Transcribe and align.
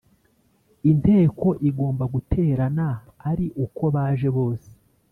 Inteko 0.91 1.47
Igomba 1.69 2.03
guterana 2.13 2.87
ari 3.29 3.45
uko 3.65 3.83
baje 3.95 4.27
bose 4.37 4.69